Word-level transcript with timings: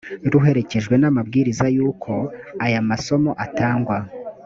ruherekejwe 0.31 0.95
n’amabwiriza 1.01 1.65
y’uko 1.75 2.11
aya 2.65 2.79
masomo 2.89 3.31
atangwa 3.45 3.97